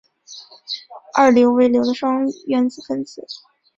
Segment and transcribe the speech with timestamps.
[1.13, 3.23] 二硫为硫的双原子分子。